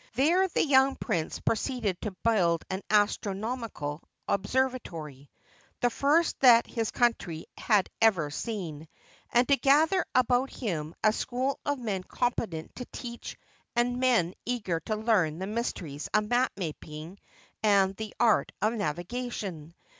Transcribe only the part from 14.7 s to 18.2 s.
to learn the mysteries of map making and the